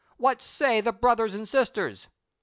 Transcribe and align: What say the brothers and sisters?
What 0.17 0.41
say 0.41 0.81
the 0.81 0.91
brothers 0.91 1.35
and 1.35 1.47
sisters? 1.47 2.07